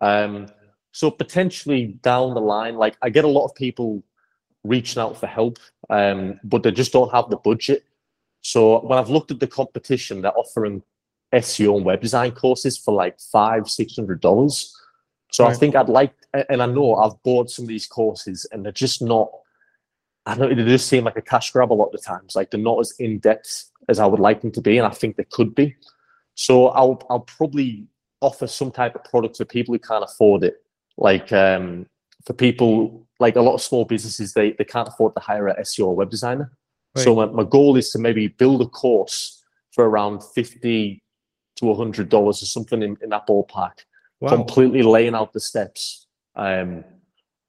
[0.00, 0.48] Um,
[0.92, 4.02] so potentially down the line, like I get a lot of people
[4.62, 5.58] reaching out for help,
[5.90, 7.84] um, but they just don't have the budget.
[8.42, 10.82] So when I've looked at the competition, they're offering
[11.32, 14.74] SEO and web design courses for like five, six hundred dollars.
[15.32, 16.12] So I think I'd like,
[16.50, 19.30] and I know I've bought some of these courses, and they're just not.
[20.26, 22.36] I know they just seem like a cash grab a lot of the times.
[22.36, 24.90] Like they're not as in depth as I would like them to be, and I
[24.90, 25.74] think they could be.
[26.34, 27.86] So I'll I'll probably
[28.20, 30.62] offer some type of product for people who can't afford it.
[30.98, 31.86] Like um,
[32.26, 35.60] for people like a lot of small businesses, they they can't afford to hire a
[35.62, 36.52] SEO or web designer.
[36.94, 39.42] So my, my goal is to maybe build a course
[39.72, 41.01] for around fifty
[41.56, 43.84] to a hundred dollars or something in, in that ballpark
[44.20, 46.84] wow completely laying out the steps um,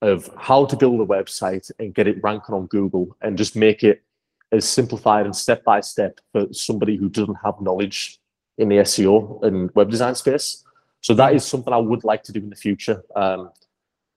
[0.02, 3.84] of how to build a website and get it ranking on Google and just make
[3.84, 4.04] it
[4.52, 8.20] as simplified and step by step for somebody who doesn't have knowledge
[8.58, 10.64] in the SEO and web design space.
[11.02, 13.50] So that is something I would like to do in the future um,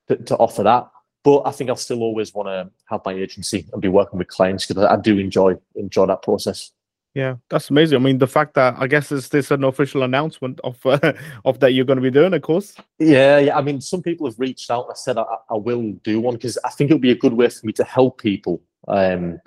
[0.09, 0.89] to, to offer that.
[1.25, 4.29] But I think I'll still always want to have my agency and be working with
[4.29, 6.71] clients because I I do enjoy enjoy that process.
[7.17, 7.97] Yeah, that's amazing.
[7.97, 11.15] I mean, the fact that I guess is this an official announcement of uh,
[11.47, 12.75] of that you're going to be doing a course?
[12.99, 13.57] Yeah, yeah.
[13.57, 16.35] I mean, some people have reached out and I said I, I will do one
[16.35, 19.41] because I think it'll be a good way for me to help people um,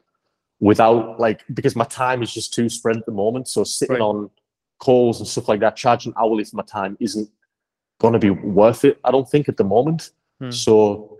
[0.60, 3.48] without like because my time is just too spread at the moment.
[3.48, 4.02] So sitting Right.
[4.02, 4.32] on
[4.80, 7.30] calls and stuff like that, charging hourly for my time isn't
[8.00, 9.00] going to be worth it.
[9.04, 10.10] I don't think at the moment.
[10.42, 10.50] Hmm.
[10.50, 11.20] So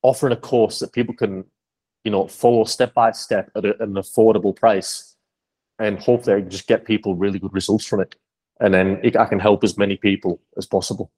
[0.00, 1.44] offering a course that people can,
[2.04, 5.09] you know, follow step by step at a, an affordable price,
[5.80, 8.14] and hopefully I can just get people really good results from it,
[8.60, 11.10] and then it, I can help as many people as possible.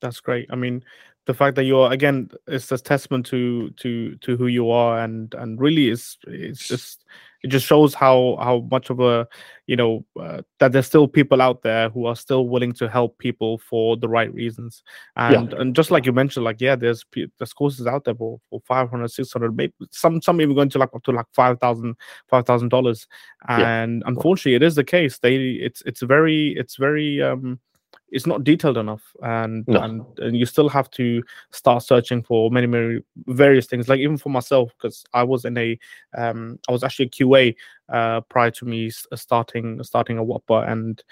[0.00, 0.48] That's great.
[0.50, 0.82] I mean,
[1.26, 5.32] the fact that you're again, it's a testament to to to who you are, and
[5.34, 7.04] and really, is it's just
[7.42, 9.26] it just shows how how much of a
[9.66, 13.16] you know uh, that there's still people out there who are still willing to help
[13.18, 14.82] people for the right reasons.
[15.16, 18.60] And and just like you mentioned like yeah there's there's courses out there for, for
[18.66, 21.96] 500 600 maybe some some even going to like up to like five thousand
[22.28, 23.06] five thousand dollars.
[23.48, 24.08] And yeah.
[24.08, 25.18] unfortunately it is the case.
[25.18, 27.58] They it's it's very it's very um
[28.10, 29.80] it's not detailed enough and, no.
[29.80, 34.16] and and you still have to start searching for many many various things like even
[34.16, 35.78] for myself because i was in a
[36.16, 37.54] um i was actually a qa
[37.92, 41.02] uh prior to me starting starting a whopper and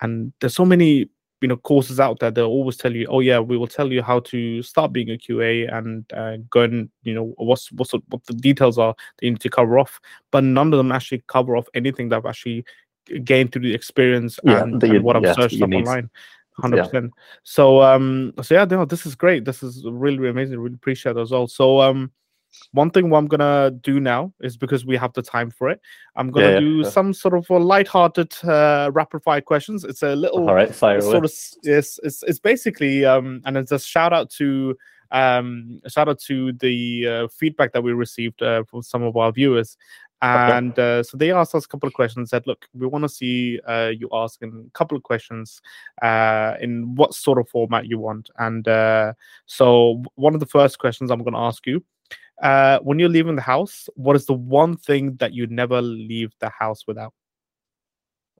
[0.00, 1.08] and there's so many
[1.40, 4.00] you know courses out there they'll always tell you oh yeah we will tell you
[4.00, 8.24] how to start being a qa and uh, go and you know what's what's what
[8.26, 10.00] the details are that you need to cover off
[10.30, 12.64] but none of them actually cover off anything that i've actually
[13.24, 15.86] gain through the experience yeah, and, and what I've yeah, searched up need.
[15.86, 16.10] online.
[16.60, 16.84] Hundred yeah.
[16.84, 17.12] percent.
[17.44, 19.44] So um, so yeah, no, this is great.
[19.44, 20.58] This is really, really amazing.
[20.58, 22.12] Really appreciate as well So um,
[22.72, 25.80] one thing what I'm gonna do now is because we have the time for it.
[26.16, 26.90] I'm gonna yeah, do yeah.
[26.90, 29.84] some sort of a light-hearted uh, rapid fire questions.
[29.84, 33.72] It's a little all right, fire sort of yes, it's it's basically um, and it's
[33.72, 34.76] a shout out to
[35.10, 39.32] um, shout out to the uh, feedback that we received uh, from some of our
[39.32, 39.76] viewers.
[40.22, 41.00] And okay.
[41.00, 42.30] uh, so they asked us a couple of questions.
[42.30, 45.60] Said, "Look, we want to see uh, you asking a couple of questions
[46.00, 49.14] uh, in what sort of format you want." And uh,
[49.46, 51.84] so one of the first questions I'm going to ask you:
[52.40, 56.32] uh, When you're leaving the house, what is the one thing that you never leave
[56.38, 57.12] the house without?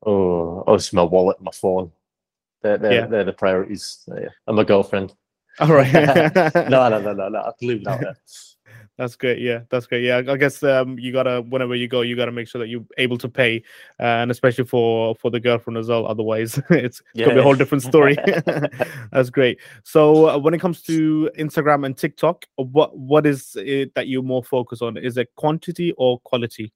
[0.06, 1.90] Oh, oh, it's my wallet, my phone.
[2.62, 3.06] They're, they're, yeah.
[3.06, 4.04] they're the priorities.
[4.08, 4.28] Yeah.
[4.46, 5.14] And my girlfriend.
[5.58, 5.92] All right.
[6.54, 7.38] no, no, no, no, no.
[7.38, 8.16] I'll leave that there.
[8.98, 9.38] That's great.
[9.38, 10.04] Yeah, that's great.
[10.04, 12.84] Yeah, I guess um, you gotta whenever you go, you gotta make sure that you're
[12.98, 13.64] able to pay,
[13.98, 16.06] uh, and especially for for the girlfriend as well.
[16.06, 18.16] Otherwise, it's gonna be a whole different story.
[19.12, 19.60] that's great.
[19.82, 24.22] So uh, when it comes to Instagram and TikTok, what what is it that you
[24.22, 24.98] more focus on?
[24.98, 26.72] Is it quantity or quality?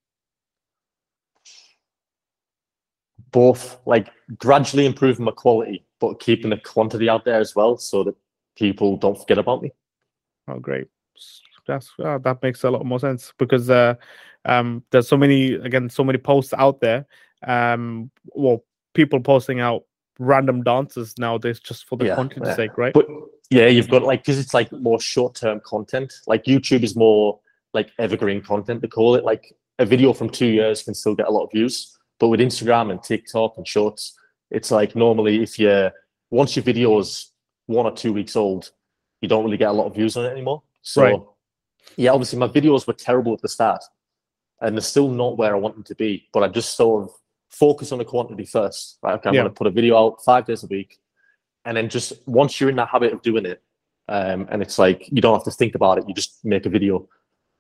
[3.30, 8.04] Both, like gradually improving my quality, but keeping the quantity out there as well, so
[8.04, 8.14] that
[8.56, 9.72] people don't forget about me.
[10.48, 10.88] Oh, great
[11.66, 13.94] that's uh, that makes a lot more sense because uh,
[14.44, 17.06] um, there's so many again so many posts out there.
[17.46, 19.84] Um, well, people posting out
[20.18, 22.56] random dances nowadays just for the yeah, content yeah.
[22.56, 22.94] sake, right?
[22.94, 23.06] But
[23.50, 26.12] yeah, you've got like because it's like more short term content.
[26.26, 27.38] Like YouTube is more
[27.74, 29.24] like evergreen content to call it.
[29.24, 32.40] Like a video from two years can still get a lot of views, but with
[32.40, 34.18] Instagram and TikTok and Shorts,
[34.50, 35.90] it's like normally if you
[36.30, 37.32] once your video is
[37.66, 38.70] one or two weeks old,
[39.20, 40.62] you don't really get a lot of views on it anymore.
[40.82, 41.20] So right
[41.96, 43.82] yeah, obviously my videos were terrible at the start,
[44.60, 46.28] and they're still not where I want them to be.
[46.32, 47.10] But I just sort of
[47.50, 48.98] focus on the quantity first.
[49.02, 49.14] Right?
[49.14, 49.42] Okay, I'm yeah.
[49.42, 50.98] going to put a video out five days a week,
[51.64, 53.62] and then just once you're in that habit of doing it,
[54.08, 56.70] um, and it's like you don't have to think about it, you just make a
[56.70, 57.08] video.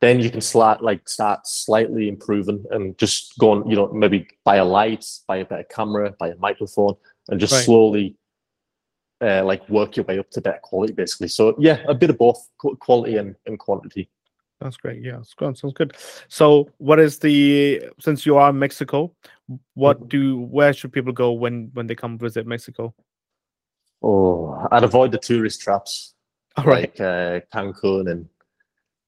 [0.00, 3.68] Then you can start like start slightly improving and just go on.
[3.70, 6.96] You know, maybe buy a light, buy a better camera, buy a microphone,
[7.28, 7.64] and just right.
[7.64, 8.16] slowly
[9.20, 11.28] uh, like work your way up to better quality, basically.
[11.28, 12.48] So yeah, a bit of both
[12.80, 14.10] quality and, and quantity.
[14.60, 15.02] That's great.
[15.02, 15.56] Yeah, it's good.
[15.58, 15.96] Sounds good.
[16.28, 19.12] So, what is the since you are in Mexico,
[19.74, 20.08] what mm-hmm.
[20.08, 22.94] do where should people go when when they come visit Mexico?
[24.02, 26.14] Oh, I'd avoid the tourist traps.
[26.56, 26.98] All right.
[26.98, 28.28] Like uh, Cancun and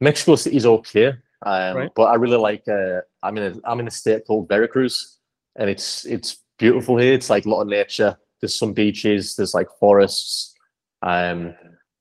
[0.00, 1.08] Mexico City is okay,
[1.46, 1.90] um, right.
[1.96, 2.68] but I really like.
[2.68, 5.18] Uh, I'm in a I'm in a state called Veracruz,
[5.56, 7.14] and it's it's beautiful here.
[7.14, 8.18] It's like a lot of nature.
[8.40, 9.34] There's some beaches.
[9.34, 10.54] There's like forests,
[11.00, 11.54] um,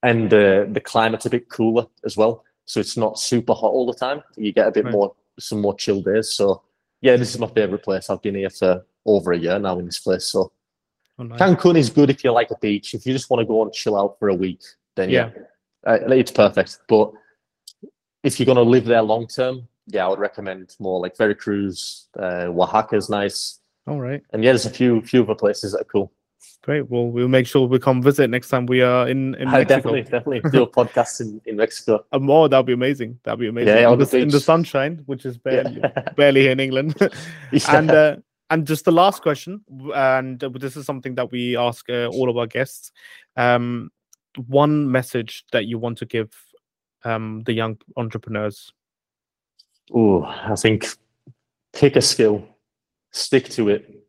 [0.03, 3.87] and the the climate's a bit cooler as well so it's not super hot all
[3.87, 4.21] the time.
[4.35, 4.93] You get a bit right.
[4.93, 6.33] more some more chill days.
[6.33, 6.61] So
[7.01, 8.09] yeah, this is my favorite place.
[8.09, 10.25] I've been here for over a year now in this place.
[10.27, 10.51] So
[11.17, 11.39] oh, nice.
[11.39, 12.93] Cancun is good if you like a beach.
[12.93, 14.61] If you just want to go and chill out for a week,
[14.95, 16.79] then yeah, yeah uh, it's perfect.
[16.89, 17.13] But
[18.23, 22.07] if you're going to live there long term, yeah, I would recommend more like Veracruz,
[22.19, 23.59] uh, Oaxaca is nice.
[23.87, 24.21] All right.
[24.33, 26.11] And yeah, there's a few few other places that are cool.
[26.67, 26.89] Great.
[26.89, 29.63] Well, we'll make sure we come visit next time we are in, in Mexico.
[29.63, 32.03] Definitely, definitely do a podcast in, in Mexico.
[32.11, 33.19] Uh, more, that'd be amazing.
[33.23, 33.69] That'd be amazing.
[33.69, 36.01] Yeah, in, the, in the sunshine, which is barely yeah.
[36.17, 36.95] barely here in England.
[37.51, 37.77] yeah.
[37.77, 38.15] And uh,
[38.49, 39.61] and just the last question,
[39.95, 42.91] and this is something that we ask uh, all of our guests.
[43.35, 43.89] Um,
[44.47, 46.33] one message that you want to give
[47.03, 48.73] um, the young entrepreneurs.
[49.93, 50.85] Oh, I think
[51.71, 52.45] pick a skill,
[53.11, 54.05] stick to it,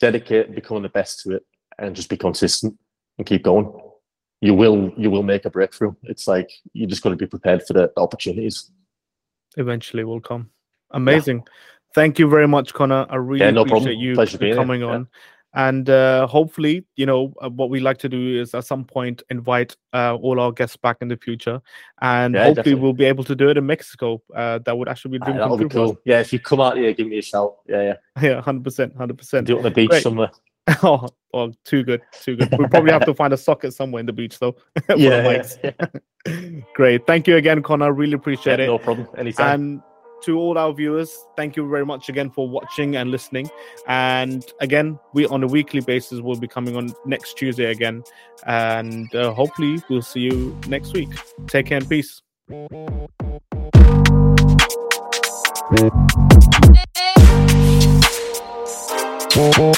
[0.00, 1.46] dedicate, become the best to it
[1.80, 2.76] and just be consistent
[3.18, 3.72] and keep going,
[4.40, 5.94] you will you will make a breakthrough.
[6.04, 8.70] It's like you're just got to be prepared for the, opportunities.
[9.56, 10.50] Eventually, will come.
[10.92, 11.38] Amazing.
[11.38, 11.52] Yeah.
[11.94, 13.06] Thank you very much, Connor.
[13.10, 14.48] I really yeah, no appreciate problem.
[14.48, 15.08] you coming on.
[15.54, 19.22] and uh, hopefully, you know, uh, what we like to do is at some point
[19.28, 21.60] invite uh, all our guests back in the future,
[22.00, 22.80] and Yeah, hopefully definitely.
[22.82, 24.22] we'll be able to do it in Mexico.
[24.34, 25.88] Uh, that would actually be a Ah, dream that'll be true for us.
[25.96, 25.98] cool.
[26.04, 27.56] Yeah, if you come out here, give me a shout.
[27.68, 27.96] Yeah, yeah.
[28.22, 29.46] Yeah, hundred percent, hundred percent.
[29.48, 30.02] Do it on the beach Great.
[30.04, 30.30] somewhere.
[30.82, 32.48] Oh, oh, too good, too good.
[32.56, 34.56] We'll probably have to find a socket somewhere in the beach though.
[34.88, 35.42] the yeah,
[36.26, 36.60] yeah.
[36.74, 37.06] Great.
[37.06, 37.92] Thank you again, Connor.
[37.92, 38.66] Really Yeah, appreciate it.
[38.66, 39.08] no problem.
[39.18, 39.60] Anytime.
[39.60, 39.82] And
[40.24, 43.48] to all our viewers, thank you very much again for watching and listening.
[43.88, 48.02] And again, we on a weekly basis will be coming on next Tuesday again.
[48.46, 51.08] And uh, hopefully, we'll see you next week.
[51.46, 52.22] Take care and peace.
[59.36, 59.70] You.